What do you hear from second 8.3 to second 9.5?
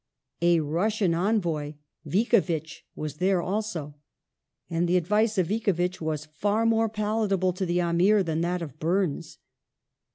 that of Burnes.